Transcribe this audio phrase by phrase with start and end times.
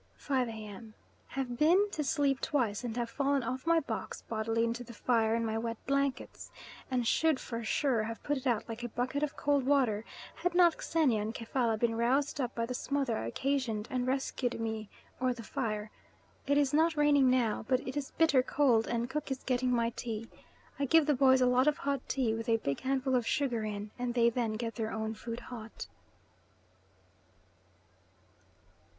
[0.17, 0.95] 5 A.M.
[1.27, 5.35] Have been to sleep twice, and have fallen off my box bodily into the fire
[5.35, 6.49] in my wet blankets,
[6.89, 10.03] and should for sure have put it out like a bucket of cold water
[10.37, 14.59] had not Xenia and Kefalla been roused up by the smother I occasioned and rescued
[14.59, 15.91] me or the fire.
[16.47, 19.91] It is not raining now, but it is bitter cold and Cook is getting my
[19.91, 20.27] tea.
[20.79, 23.63] I give the boys a lot of hot tea with a big handful of sugar
[23.63, 25.85] in, and they then get their own food hot.